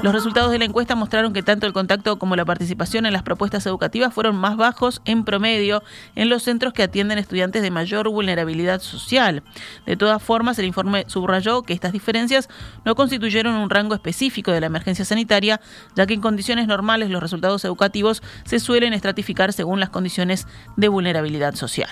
Los 0.00 0.12
resultados 0.12 0.52
de 0.52 0.60
la 0.60 0.64
encuesta 0.64 0.94
mostraron 0.94 1.32
que 1.32 1.42
tanto 1.42 1.66
el 1.66 1.72
contacto 1.72 2.20
como 2.20 2.36
la 2.36 2.44
participación 2.44 3.04
en 3.04 3.12
las 3.12 3.24
propuestas 3.24 3.66
educativas 3.66 4.14
fueron 4.14 4.36
más 4.36 4.56
bajos 4.56 5.02
en 5.04 5.24
promedio 5.24 5.82
en 6.14 6.28
los 6.28 6.44
centros 6.44 6.72
que 6.72 6.84
atienden 6.84 7.18
estudiantes 7.18 7.62
de 7.62 7.72
mayor 7.72 8.08
vulnerabilidad 8.08 8.80
social. 8.80 9.42
De 9.86 9.96
todas 9.96 10.22
formas, 10.22 10.56
el 10.60 10.66
informe 10.66 11.04
subrayó 11.08 11.62
que 11.62 11.72
estas 11.72 11.92
diferencias 11.92 12.48
no 12.84 12.94
constituyeron 12.94 13.54
un 13.56 13.70
rango 13.70 13.94
específico 13.94 14.52
de 14.52 14.60
la 14.60 14.66
emergencia 14.66 15.04
sanitaria, 15.04 15.60
ya 15.96 16.06
que 16.06 16.14
en 16.14 16.20
condiciones 16.20 16.68
normales 16.68 17.10
los 17.10 17.22
resultados 17.22 17.64
educativos 17.64 18.22
se 18.44 18.60
suelen 18.60 18.92
estratificar 18.92 19.52
según 19.52 19.80
las 19.80 19.90
condiciones 19.90 20.46
de 20.76 20.86
vulnerabilidad 20.86 21.56
social. 21.56 21.90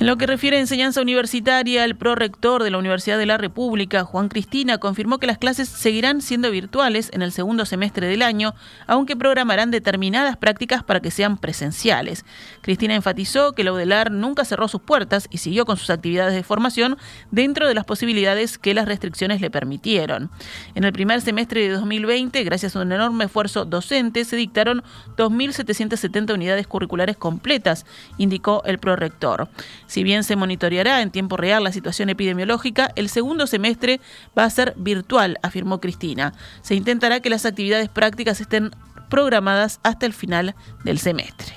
En 0.00 0.06
lo 0.06 0.16
que 0.16 0.28
refiere 0.28 0.56
a 0.56 0.60
enseñanza 0.60 1.02
universitaria, 1.02 1.84
el 1.84 1.96
prorector 1.96 2.62
de 2.62 2.70
la 2.70 2.78
Universidad 2.78 3.18
de 3.18 3.26
la 3.26 3.36
República, 3.36 4.04
Juan 4.04 4.28
Cristina, 4.28 4.78
confirmó 4.78 5.18
que 5.18 5.26
las 5.26 5.38
clases 5.38 5.68
seguirán 5.68 6.22
siendo 6.22 6.52
virtuales 6.52 7.10
en 7.12 7.20
el 7.20 7.32
segundo 7.32 7.66
semestre 7.66 8.06
del 8.06 8.22
año, 8.22 8.54
aunque 8.86 9.16
programarán 9.16 9.72
determinadas 9.72 10.36
prácticas 10.36 10.84
para 10.84 11.00
que 11.00 11.10
sean 11.10 11.36
presenciales. 11.36 12.24
Cristina 12.60 12.94
enfatizó 12.94 13.54
que 13.54 13.64
la 13.64 13.72
UDELAR 13.72 14.12
nunca 14.12 14.44
cerró 14.44 14.68
sus 14.68 14.82
puertas 14.82 15.26
y 15.32 15.38
siguió 15.38 15.66
con 15.66 15.76
sus 15.76 15.90
actividades 15.90 16.34
de 16.34 16.44
formación 16.44 16.96
dentro 17.32 17.66
de 17.66 17.74
las 17.74 17.84
posibilidades 17.84 18.56
que 18.56 18.74
las 18.74 18.86
restricciones 18.86 19.40
le 19.40 19.50
permitieron. 19.50 20.30
En 20.76 20.84
el 20.84 20.92
primer 20.92 21.22
semestre 21.22 21.62
de 21.62 21.70
2020, 21.70 22.44
gracias 22.44 22.76
a 22.76 22.82
un 22.82 22.92
enorme 22.92 23.24
esfuerzo 23.24 23.64
docente, 23.64 24.24
se 24.24 24.36
dictaron 24.36 24.84
2.770 25.16 26.34
unidades 26.34 26.68
curriculares 26.68 27.16
completas, 27.16 27.84
indicó 28.16 28.62
el 28.64 28.78
prorector. 28.78 29.48
Si 29.98 30.04
bien 30.04 30.22
se 30.22 30.36
monitoreará 30.36 31.02
en 31.02 31.10
tiempo 31.10 31.36
real 31.36 31.64
la 31.64 31.72
situación 31.72 32.08
epidemiológica, 32.08 32.92
el 32.94 33.08
segundo 33.08 33.48
semestre 33.48 34.00
va 34.38 34.44
a 34.44 34.50
ser 34.50 34.74
virtual, 34.76 35.40
afirmó 35.42 35.80
Cristina. 35.80 36.34
Se 36.62 36.76
intentará 36.76 37.18
que 37.18 37.30
las 37.30 37.44
actividades 37.44 37.88
prácticas 37.88 38.40
estén 38.40 38.70
programadas 39.10 39.80
hasta 39.82 40.06
el 40.06 40.12
final 40.12 40.54
del 40.84 41.00
semestre. 41.00 41.52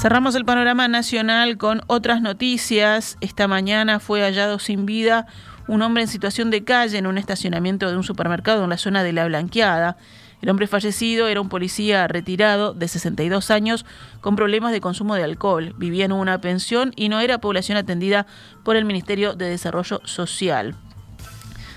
Cerramos 0.00 0.34
el 0.34 0.46
panorama 0.46 0.88
nacional 0.88 1.58
con 1.58 1.82
otras 1.86 2.22
noticias. 2.22 3.18
Esta 3.20 3.46
mañana 3.48 4.00
fue 4.00 4.22
hallado 4.22 4.58
sin 4.58 4.86
vida 4.86 5.26
un 5.68 5.82
hombre 5.82 6.04
en 6.04 6.08
situación 6.08 6.50
de 6.50 6.64
calle 6.64 6.96
en 6.96 7.06
un 7.06 7.18
estacionamiento 7.18 7.90
de 7.90 7.98
un 7.98 8.02
supermercado 8.02 8.64
en 8.64 8.70
la 8.70 8.78
zona 8.78 9.02
de 9.02 9.12
La 9.12 9.26
Blanqueada. 9.26 9.98
El 10.40 10.48
hombre 10.48 10.68
fallecido 10.68 11.28
era 11.28 11.42
un 11.42 11.50
policía 11.50 12.08
retirado 12.08 12.72
de 12.72 12.88
62 12.88 13.50
años 13.50 13.84
con 14.22 14.36
problemas 14.36 14.72
de 14.72 14.80
consumo 14.80 15.16
de 15.16 15.24
alcohol. 15.24 15.74
Vivía 15.76 16.06
en 16.06 16.12
una 16.12 16.40
pensión 16.40 16.94
y 16.96 17.10
no 17.10 17.20
era 17.20 17.42
población 17.42 17.76
atendida 17.76 18.26
por 18.64 18.76
el 18.76 18.86
Ministerio 18.86 19.34
de 19.34 19.50
Desarrollo 19.50 20.00
Social. 20.04 20.76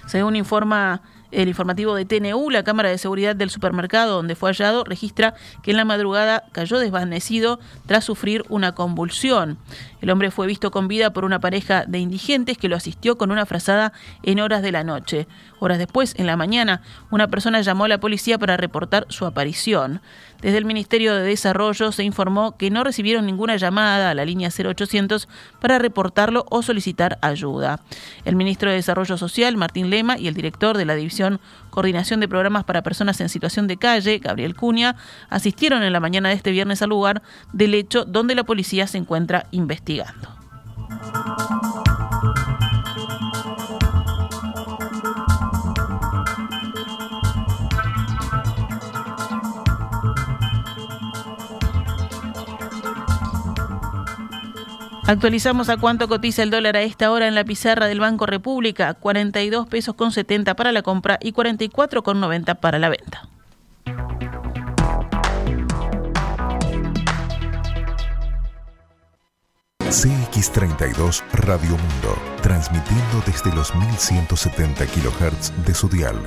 Según 0.07 0.37
informa 0.37 1.01
el 1.33 1.47
informativo 1.47 1.95
de 1.95 2.05
TNU, 2.05 2.49
la 2.49 2.63
cámara 2.63 2.89
de 2.89 2.97
seguridad 2.97 3.35
del 3.35 3.49
supermercado 3.49 4.15
donde 4.15 4.35
fue 4.35 4.49
hallado 4.49 4.83
registra 4.83 5.33
que 5.61 5.71
en 5.71 5.77
la 5.77 5.85
madrugada 5.85 6.45
cayó 6.51 6.79
desvanecido 6.79 7.59
tras 7.85 8.03
sufrir 8.03 8.43
una 8.49 8.75
convulsión. 8.75 9.57
El 10.03 10.09
hombre 10.09 10.31
fue 10.31 10.47
visto 10.47 10.69
con 10.69 10.89
vida 10.89 11.13
por 11.13 11.23
una 11.23 11.39
pareja 11.39 11.85
de 11.87 11.97
indigentes 11.97 12.57
que 12.57 12.67
lo 12.67 12.75
asistió 12.75 13.17
con 13.17 13.31
una 13.31 13.45
frazada 13.45 13.93
en 14.21 14.41
horas 14.41 14.61
de 14.61 14.73
la 14.73 14.83
noche. 14.83 15.29
Horas 15.59 15.77
después, 15.77 16.13
en 16.17 16.27
la 16.27 16.35
mañana, 16.35 16.81
una 17.09 17.29
persona 17.29 17.61
llamó 17.61 17.85
a 17.85 17.87
la 17.87 18.01
policía 18.01 18.37
para 18.37 18.57
reportar 18.57 19.05
su 19.07 19.25
aparición. 19.25 20.01
Desde 20.41 20.57
el 20.57 20.65
Ministerio 20.65 21.15
de 21.15 21.23
Desarrollo 21.23 21.93
se 21.93 22.03
informó 22.03 22.57
que 22.57 22.69
no 22.69 22.83
recibieron 22.83 23.25
ninguna 23.25 23.55
llamada 23.55 24.09
a 24.09 24.13
la 24.13 24.25
línea 24.25 24.49
0800 24.49 25.29
para 25.61 25.79
reportarlo 25.79 26.45
o 26.49 26.61
solicitar 26.63 27.17
ayuda. 27.21 27.79
El 28.25 28.35
ministro 28.35 28.69
de 28.69 28.75
Desarrollo 28.75 29.15
Social, 29.15 29.55
Martín 29.55 29.89
Lema, 29.89 30.17
y 30.17 30.27
el 30.27 30.33
director 30.33 30.77
de 30.77 30.83
la 30.83 30.95
División 30.95 31.39
Coordinación 31.69 32.19
de 32.19 32.27
Programas 32.27 32.65
para 32.65 32.83
Personas 32.83 33.21
en 33.21 33.29
Situación 33.29 33.67
de 33.67 33.77
Calle, 33.77 34.19
Gabriel 34.19 34.53
Cuña, 34.53 34.97
asistieron 35.29 35.81
en 35.81 35.93
la 35.93 36.01
mañana 36.01 36.27
de 36.27 36.35
este 36.35 36.51
viernes 36.51 36.81
al 36.81 36.89
lugar 36.89 37.21
del 37.53 37.73
hecho 37.73 38.03
donde 38.03 38.35
la 38.35 38.43
policía 38.43 38.85
se 38.85 38.97
encuentra 38.97 39.47
investigando. 39.51 39.92
Actualizamos 55.05 55.69
a 55.69 55.77
cuánto 55.77 56.07
cotiza 56.07 56.43
el 56.43 56.49
dólar 56.49 56.77
a 56.77 56.81
esta 56.81 57.11
hora 57.11 57.27
en 57.27 57.35
la 57.35 57.43
pizarra 57.43 57.87
del 57.87 57.99
Banco 57.99 58.25
República, 58.25 58.93
42 58.93 59.67
pesos 59.67 59.95
con 59.95 60.11
70 60.11 60.55
para 60.55 60.71
la 60.71 60.81
compra 60.81 61.19
y 61.21 61.33
44 61.33 62.03
con 62.03 62.19
90 62.19 62.55
para 62.55 62.79
la 62.79 62.89
venta. 62.89 63.32
CX32 69.93 71.21
Radio 71.33 71.77
Mundo, 71.77 72.17
transmitiendo 72.41 73.21
desde 73.27 73.53
los 73.53 73.75
1170 73.75 74.87
kHz 74.87 75.65
de 75.67 75.75
su 75.75 75.87
dial. 75.87 76.17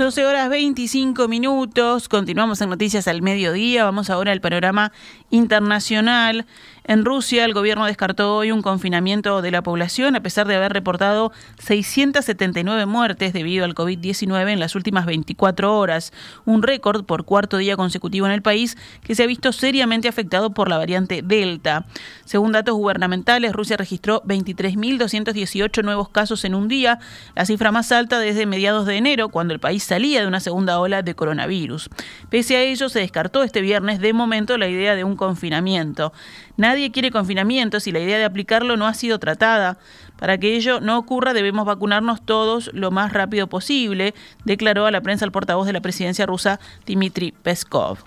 12 0.00 0.24
horas 0.24 0.48
25 0.48 1.28
minutos, 1.28 2.08
continuamos 2.08 2.60
en 2.62 2.70
Noticias 2.70 3.06
al 3.06 3.20
Mediodía, 3.20 3.84
vamos 3.84 4.08
ahora 4.08 4.32
al 4.32 4.40
panorama 4.40 4.92
internacional. 5.28 6.46
En 6.84 7.04
Rusia, 7.04 7.44
el 7.44 7.52
gobierno 7.52 7.84
descartó 7.84 8.36
hoy 8.36 8.52
un 8.52 8.62
confinamiento 8.62 9.42
de 9.42 9.50
la 9.50 9.62
población 9.62 10.16
a 10.16 10.22
pesar 10.22 10.48
de 10.48 10.56
haber 10.56 10.72
reportado 10.72 11.30
679 11.58 12.86
muertes 12.86 13.32
debido 13.32 13.64
al 13.64 13.74
COVID-19 13.74 14.50
en 14.50 14.60
las 14.60 14.74
últimas 14.74 15.04
24 15.06 15.76
horas, 15.76 16.12
un 16.46 16.62
récord 16.62 17.04
por 17.04 17.24
cuarto 17.24 17.58
día 17.58 17.76
consecutivo 17.76 18.26
en 18.26 18.32
el 18.32 18.42
país 18.42 18.78
que 19.02 19.14
se 19.14 19.22
ha 19.22 19.26
visto 19.26 19.52
seriamente 19.52 20.08
afectado 20.08 20.50
por 20.50 20.68
la 20.68 20.78
variante 20.78 21.22
Delta. 21.22 21.86
Según 22.24 22.52
datos 22.52 22.74
gubernamentales, 22.74 23.52
Rusia 23.52 23.76
registró 23.76 24.22
23.218 24.22 25.82
nuevos 25.84 26.08
casos 26.08 26.44
en 26.44 26.54
un 26.54 26.68
día, 26.68 26.98
la 27.34 27.44
cifra 27.44 27.72
más 27.72 27.92
alta 27.92 28.18
desde 28.18 28.46
mediados 28.46 28.86
de 28.86 28.96
enero, 28.96 29.28
cuando 29.28 29.52
el 29.52 29.60
país 29.60 29.82
salía 29.82 30.20
de 30.20 30.26
una 30.26 30.40
segunda 30.40 30.78
ola 30.80 31.02
de 31.02 31.14
coronavirus. 31.14 31.90
Pese 32.30 32.56
a 32.56 32.62
ello, 32.62 32.88
se 32.88 33.00
descartó 33.00 33.42
este 33.42 33.60
viernes 33.60 34.00
de 34.00 34.12
momento 34.12 34.56
la 34.56 34.68
idea 34.68 34.94
de 34.94 35.04
un 35.04 35.16
confinamiento. 35.16 36.12
Nadie 36.60 36.92
quiere 36.92 37.10
confinamientos 37.10 37.86
y 37.86 37.90
la 37.90 38.00
idea 38.00 38.18
de 38.18 38.26
aplicarlo 38.26 38.76
no 38.76 38.86
ha 38.86 38.92
sido 38.92 39.18
tratada. 39.18 39.78
Para 40.18 40.36
que 40.36 40.56
ello 40.56 40.78
no 40.78 40.98
ocurra 40.98 41.32
debemos 41.32 41.64
vacunarnos 41.64 42.20
todos 42.20 42.68
lo 42.74 42.90
más 42.90 43.14
rápido 43.14 43.46
posible, 43.46 44.12
declaró 44.44 44.84
a 44.84 44.90
la 44.90 45.00
prensa 45.00 45.24
el 45.24 45.32
portavoz 45.32 45.66
de 45.66 45.72
la 45.72 45.80
presidencia 45.80 46.26
rusa 46.26 46.60
Dmitry 46.84 47.32
Peskov. 47.32 48.00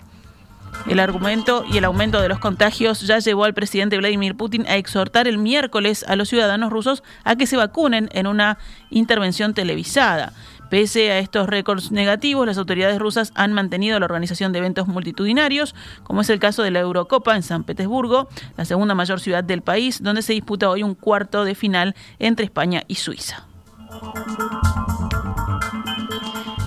El 0.88 1.00
argumento 1.00 1.64
y 1.68 1.78
el 1.78 1.84
aumento 1.84 2.20
de 2.20 2.28
los 2.28 2.38
contagios 2.38 3.00
ya 3.00 3.18
llevó 3.18 3.44
al 3.44 3.54
presidente 3.54 3.98
Vladimir 3.98 4.36
Putin 4.36 4.66
a 4.68 4.76
exhortar 4.76 5.26
el 5.26 5.38
miércoles 5.38 6.04
a 6.06 6.14
los 6.14 6.28
ciudadanos 6.28 6.70
rusos 6.70 7.02
a 7.24 7.34
que 7.34 7.48
se 7.48 7.56
vacunen 7.56 8.08
en 8.12 8.28
una 8.28 8.58
intervención 8.90 9.52
televisada. 9.52 10.32
Pese 10.70 11.12
a 11.12 11.18
estos 11.18 11.48
récords 11.48 11.92
negativos, 11.92 12.46
las 12.46 12.58
autoridades 12.58 12.98
rusas 12.98 13.32
han 13.34 13.52
mantenido 13.52 13.98
la 13.98 14.06
organización 14.06 14.52
de 14.52 14.58
eventos 14.58 14.88
multitudinarios, 14.88 15.74
como 16.02 16.22
es 16.22 16.30
el 16.30 16.38
caso 16.38 16.62
de 16.62 16.70
la 16.70 16.80
Eurocopa 16.80 17.36
en 17.36 17.42
San 17.42 17.64
Petersburgo, 17.64 18.28
la 18.56 18.64
segunda 18.64 18.94
mayor 18.94 19.20
ciudad 19.20 19.44
del 19.44 19.62
país, 19.62 20.02
donde 20.02 20.22
se 20.22 20.32
disputa 20.32 20.70
hoy 20.70 20.82
un 20.82 20.94
cuarto 20.94 21.44
de 21.44 21.54
final 21.54 21.94
entre 22.18 22.44
España 22.44 22.82
y 22.88 22.96
Suiza. 22.96 23.46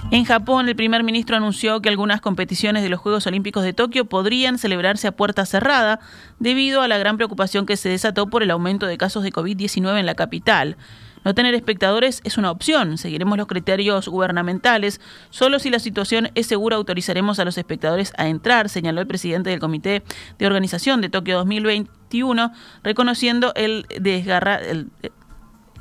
En 0.09 0.23
Japón, 0.23 0.69
el 0.69 0.75
primer 0.77 1.03
ministro 1.03 1.35
anunció 1.35 1.81
que 1.81 1.89
algunas 1.89 2.21
competiciones 2.21 2.81
de 2.81 2.87
los 2.87 2.99
Juegos 3.01 3.27
Olímpicos 3.27 3.63
de 3.63 3.73
Tokio 3.73 4.05
podrían 4.05 4.57
celebrarse 4.57 5.07
a 5.07 5.11
puerta 5.11 5.45
cerrada 5.45 5.99
debido 6.39 6.81
a 6.81 6.87
la 6.87 6.97
gran 6.97 7.17
preocupación 7.17 7.65
que 7.65 7.75
se 7.75 7.89
desató 7.89 8.29
por 8.29 8.41
el 8.41 8.51
aumento 8.51 8.85
de 8.87 8.97
casos 8.97 9.23
de 9.23 9.33
COVID-19 9.33 9.99
en 9.99 10.05
la 10.05 10.15
capital. 10.15 10.77
No 11.23 11.33
tener 11.33 11.55
espectadores 11.55 12.21
es 12.23 12.37
una 12.37 12.51
opción. 12.51 12.97
Seguiremos 12.97 13.37
los 13.37 13.47
criterios 13.47 14.07
gubernamentales. 14.07 15.01
Solo 15.29 15.59
si 15.59 15.69
la 15.69 15.79
situación 15.79 16.29
es 16.35 16.47
segura 16.47 16.77
autorizaremos 16.77 17.39
a 17.39 17.45
los 17.45 17.57
espectadores 17.57 18.13
a 18.17 18.27
entrar, 18.27 18.69
señaló 18.69 19.01
el 19.01 19.07
presidente 19.07 19.49
del 19.49 19.59
Comité 19.59 20.03
de 20.39 20.47
Organización 20.47 21.01
de 21.01 21.09
Tokio 21.09 21.37
2021, 21.37 22.51
reconociendo 22.83 23.51
el, 23.55 23.85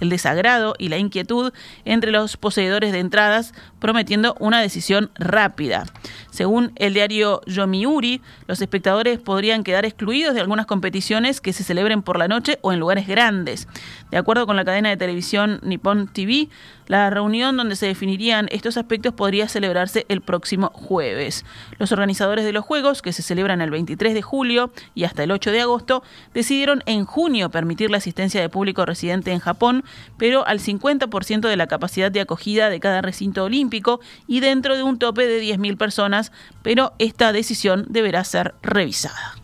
el 0.01 0.09
desagrado 0.11 0.75
y 0.79 0.89
la 0.89 0.99
inquietud 0.99 1.53
entre 1.85 2.11
los 2.11 2.37
poseedores 2.37 2.93
de 2.93 3.01
entradas, 3.01 3.53
prometiendo 3.79 4.37
una 4.41 4.61
decisión 4.61 5.11
rápida. 5.15 5.85
Según 6.37 6.73
el 6.77 6.93
diario 6.93 7.41
Yomiuri, 7.47 8.21
los 8.47 8.61
espectadores 8.61 9.19
podrían 9.19 9.65
quedar 9.65 9.87
excluidos 9.87 10.35
de 10.35 10.43
algunas 10.43 10.67
competiciones 10.67 11.41
que 11.41 11.55
se 11.55 11.65
celebren 11.65 12.03
por 12.03 12.19
la 12.19 12.29
noche 12.29 12.59
o 12.61 12.75
en 12.75 12.79
lugares 12.79 13.09
grandes. 13.09 13.67
De 14.11 14.19
acuerdo 14.19 14.47
con 14.47 14.55
la 14.55 14.67
cadena 14.67 14.91
de 14.91 14.99
televisión 14.99 15.61
Nippon 15.63 16.09
TV, 16.09 16.51
la 16.89 17.11
reunión 17.11 17.57
donde 17.57 17.75
se 17.75 17.87
definirían 17.87 18.49
estos 18.51 18.77
aspectos 18.77 19.15
podría 19.15 19.49
celebrarse 19.49 20.07
el 20.09 20.21
próximo 20.21 20.71
jueves. 20.73 21.45
Los 21.79 21.91
organizadores 21.91 22.45
de 22.45 22.53
los 22.53 22.65
Juegos, 22.65 23.03
que 23.03 23.13
se 23.13 23.23
celebran 23.23 23.61
el 23.61 23.71
23 23.71 24.15
de 24.15 24.23
julio 24.23 24.71
y 24.95 25.05
hasta 25.05 25.25
el 25.25 25.33
8 25.33 25.51
de 25.51 25.63
agosto, 25.63 26.03
decidieron 26.35 26.83
en 26.87 27.05
junio 27.05 27.51
permitir 27.51 27.91
la 27.91 27.97
asistencia 27.97 28.41
de 28.41 28.49
público 28.49 28.85
residente 28.85 29.33
en 29.33 29.41
Japón, 29.41 29.85
pero 30.17 30.47
al 30.47 30.61
50% 30.61 31.49
de 31.49 31.57
la 31.57 31.67
capacidad 31.67 32.11
de 32.11 32.21
acogida 32.21 32.71
de 32.71 32.79
cada 32.79 33.03
recinto 33.03 33.45
olímpico 33.45 34.01
y 34.27 34.41
dentro 34.41 34.77
de 34.77 34.83
un 34.83 34.99
tope 34.99 35.27
de 35.27 35.43
10.000 35.43 35.77
personas, 35.77 36.26
pero 36.63 36.93
esta 36.99 37.33
decisión 37.33 37.87
deberá 37.89 38.25
ser 38.25 38.55
revisada. 38.63 39.35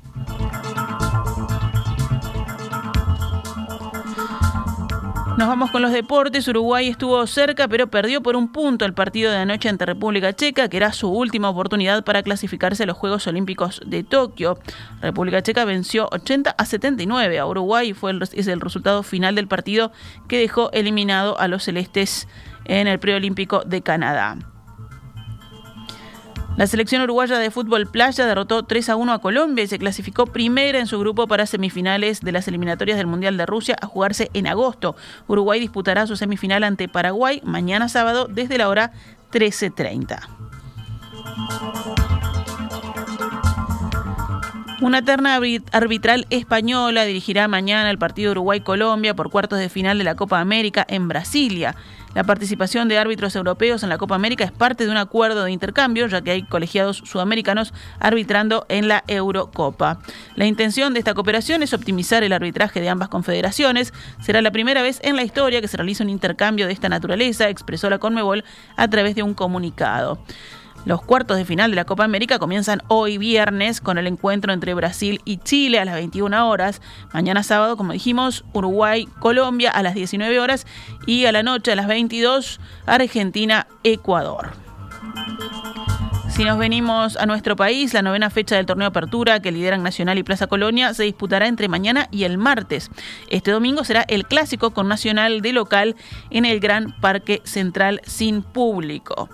Nos 5.42 5.48
vamos 5.48 5.70
con 5.70 5.82
los 5.82 5.92
deportes. 5.92 6.46
Uruguay 6.46 6.88
estuvo 6.88 7.26
cerca, 7.26 7.66
pero 7.66 7.88
perdió 7.88 8.22
por 8.22 8.36
un 8.36 8.52
punto 8.52 8.84
el 8.84 8.92
partido 8.92 9.32
de 9.32 9.38
anoche 9.38 9.68
ante 9.68 9.86
República 9.86 10.32
Checa, 10.34 10.68
que 10.68 10.76
era 10.76 10.92
su 10.92 11.08
última 11.08 11.48
oportunidad 11.48 12.04
para 12.04 12.22
clasificarse 12.22 12.82
a 12.82 12.86
los 12.86 12.96
Juegos 12.96 13.26
Olímpicos 13.26 13.80
de 13.84 14.04
Tokio. 14.04 14.58
República 15.00 15.42
Checa 15.42 15.64
venció 15.64 16.08
80 16.12 16.50
a 16.50 16.64
79 16.64 17.38
a 17.38 17.46
Uruguay 17.46 17.88
y 17.88 17.94
fue 17.94 18.10
el, 18.10 18.22
es 18.22 18.46
el 18.46 18.60
resultado 18.60 19.02
final 19.02 19.34
del 19.34 19.48
partido 19.48 19.90
que 20.28 20.38
dejó 20.38 20.70
eliminado 20.72 21.38
a 21.40 21.48
los 21.48 21.64
celestes 21.64 22.28
en 22.66 22.86
el 22.86 23.00
preolímpico 23.00 23.64
de 23.64 23.82
Canadá. 23.82 24.51
La 26.56 26.66
selección 26.66 27.02
uruguaya 27.02 27.38
de 27.38 27.50
fútbol 27.50 27.86
playa 27.86 28.26
derrotó 28.26 28.64
3 28.64 28.90
a 28.90 28.96
1 28.96 29.12
a 29.12 29.20
Colombia 29.20 29.64
y 29.64 29.68
se 29.68 29.78
clasificó 29.78 30.26
primera 30.26 30.78
en 30.78 30.86
su 30.86 30.98
grupo 30.98 31.26
para 31.26 31.46
semifinales 31.46 32.20
de 32.20 32.30
las 32.30 32.46
eliminatorias 32.46 32.98
del 32.98 33.06
Mundial 33.06 33.38
de 33.38 33.46
Rusia 33.46 33.76
a 33.80 33.86
jugarse 33.86 34.30
en 34.34 34.46
agosto. 34.46 34.94
Uruguay 35.28 35.60
disputará 35.60 36.06
su 36.06 36.16
semifinal 36.16 36.62
ante 36.62 36.88
Paraguay 36.88 37.40
mañana 37.44 37.88
sábado 37.88 38.28
desde 38.30 38.58
la 38.58 38.68
hora 38.68 38.92
13.30. 39.32 40.20
Una 44.82 45.00
terna 45.00 45.38
arbitral 45.70 46.26
española 46.30 47.04
dirigirá 47.04 47.46
mañana 47.46 47.88
el 47.88 47.98
partido 47.98 48.32
Uruguay-Colombia 48.32 49.14
por 49.14 49.30
cuartos 49.30 49.60
de 49.60 49.68
final 49.68 49.96
de 49.96 50.02
la 50.02 50.16
Copa 50.16 50.40
América 50.40 50.84
en 50.88 51.06
Brasilia. 51.06 51.76
La 52.14 52.24
participación 52.24 52.88
de 52.88 52.98
árbitros 52.98 53.34
europeos 53.36 53.82
en 53.82 53.88
la 53.88 53.96
Copa 53.96 54.14
América 54.14 54.44
es 54.44 54.52
parte 54.52 54.84
de 54.84 54.90
un 54.90 54.98
acuerdo 54.98 55.44
de 55.44 55.52
intercambio, 55.52 56.06
ya 56.06 56.20
que 56.20 56.30
hay 56.30 56.42
colegiados 56.42 56.98
sudamericanos 56.98 57.72
arbitrando 58.00 58.66
en 58.68 58.88
la 58.88 59.02
Eurocopa. 59.06 59.98
La 60.36 60.46
intención 60.46 60.92
de 60.92 60.98
esta 60.98 61.14
cooperación 61.14 61.62
es 61.62 61.72
optimizar 61.72 62.22
el 62.22 62.32
arbitraje 62.32 62.80
de 62.80 62.90
ambas 62.90 63.08
confederaciones. 63.08 63.94
Será 64.20 64.42
la 64.42 64.50
primera 64.50 64.82
vez 64.82 65.00
en 65.02 65.16
la 65.16 65.22
historia 65.22 65.62
que 65.62 65.68
se 65.68 65.78
realiza 65.78 66.04
un 66.04 66.10
intercambio 66.10 66.66
de 66.66 66.72
esta 66.72 66.90
naturaleza, 66.90 67.48
expresó 67.48 67.88
la 67.88 67.98
Conmebol 67.98 68.44
a 68.76 68.88
través 68.88 69.14
de 69.14 69.22
un 69.22 69.32
comunicado. 69.32 70.18
Los 70.84 71.00
cuartos 71.00 71.36
de 71.36 71.44
final 71.44 71.70
de 71.70 71.76
la 71.76 71.84
Copa 71.84 72.04
América 72.04 72.40
comienzan 72.40 72.82
hoy 72.88 73.16
viernes 73.16 73.80
con 73.80 73.98
el 73.98 74.08
encuentro 74.08 74.52
entre 74.52 74.74
Brasil 74.74 75.20
y 75.24 75.36
Chile 75.36 75.78
a 75.78 75.84
las 75.84 75.94
21 75.94 76.48
horas. 76.48 76.82
Mañana 77.12 77.44
sábado, 77.44 77.76
como 77.76 77.92
dijimos, 77.92 78.44
Uruguay, 78.52 79.06
Colombia 79.20 79.70
a 79.70 79.82
las 79.84 79.94
19 79.94 80.40
horas 80.40 80.66
y 81.06 81.26
a 81.26 81.32
la 81.32 81.44
noche 81.44 81.70
a 81.70 81.76
las 81.76 81.86
22 81.86 82.58
Argentina, 82.86 83.68
Ecuador. 83.84 84.50
Si 86.30 86.44
nos 86.44 86.58
venimos 86.58 87.16
a 87.18 87.26
nuestro 87.26 87.56
país, 87.56 87.92
la 87.92 88.00
novena 88.00 88.30
fecha 88.30 88.56
del 88.56 88.64
torneo 88.64 88.88
Apertura 88.88 89.40
que 89.40 89.52
lideran 89.52 89.82
Nacional 89.82 90.16
y 90.16 90.22
Plaza 90.22 90.46
Colonia 90.46 90.94
se 90.94 91.04
disputará 91.04 91.46
entre 91.46 91.68
mañana 91.68 92.08
y 92.10 92.24
el 92.24 92.38
martes. 92.38 92.90
Este 93.28 93.50
domingo 93.50 93.84
será 93.84 94.02
el 94.08 94.26
clásico 94.26 94.70
con 94.70 94.88
Nacional 94.88 95.42
de 95.42 95.52
local 95.52 95.94
en 96.30 96.46
el 96.46 96.58
Gran 96.58 96.98
Parque 97.00 97.42
Central 97.44 98.00
sin 98.04 98.42
público. 98.42 99.28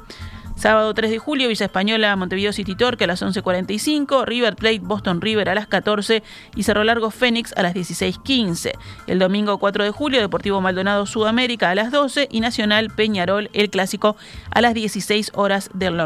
Sábado 0.59 0.93
3 0.93 1.13
de 1.13 1.19
julio, 1.19 1.47
Villa 1.47 1.67
Española, 1.67 2.17
Montevideo 2.17 2.53
City 2.53 2.75
Torque 2.75 3.05
a 3.05 3.07
las 3.07 3.23
11.45, 3.23 4.25
River 4.25 4.57
Plate, 4.57 4.81
Boston 4.81 5.21
River 5.21 5.49
a 5.51 5.55
las 5.55 5.69
14 5.69 6.25
y 6.57 6.65
Cerro 6.65 6.83
Largo 6.83 7.13
Fénix 7.13 7.53
a 7.57 7.63
las 7.63 7.77
16.15. 7.77 8.73
El 9.07 9.21
domingo 9.21 9.59
4 9.59 9.85
de 9.85 9.91
julio, 9.93 10.21
Deportivo 10.21 10.61
Maldonado 10.61 11.07
Sudamérica 11.07 11.71
a 11.71 11.77
las 11.77 11.93
12 11.93 12.27
y 12.33 12.41
Nacional 12.41 12.91
Peñarol, 12.91 13.51
el 13.53 13.71
clásico, 13.71 14.17
a 14.51 14.61
las 14.61 14.75
16 14.75 15.31
horas 15.35 15.71
del, 15.75 15.97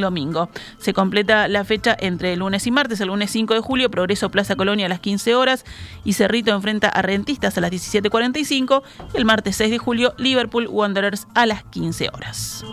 domingo. 0.00 0.50
Se 0.78 0.92
completa 0.92 1.46
la 1.46 1.64
fecha 1.64 1.96
entre 1.96 2.32
el 2.32 2.40
lunes 2.40 2.66
y 2.66 2.72
martes, 2.72 3.00
el 3.00 3.06
lunes 3.06 3.30
5 3.30 3.54
de 3.54 3.60
julio, 3.60 3.92
Progreso 3.92 4.28
Plaza 4.28 4.56
Colonia 4.56 4.86
a 4.86 4.88
las 4.88 4.98
15 4.98 5.36
horas 5.36 5.64
y 6.04 6.14
Cerrito 6.14 6.50
enfrenta 6.50 6.88
a 6.88 7.00
Rentistas 7.02 7.56
a 7.56 7.60
las 7.60 7.70
17.45. 7.70 8.82
El 9.14 9.24
martes 9.24 9.54
6 9.54 9.70
de 9.70 9.78
julio, 9.78 10.14
Liverpool 10.18 10.66
Wanderers 10.66 11.28
a 11.36 11.46
las 11.46 11.62
15 11.62 12.08
horas. 12.12 12.64